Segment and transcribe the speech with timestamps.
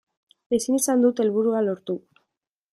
[0.57, 1.99] Ezin izan dut helburua lortu.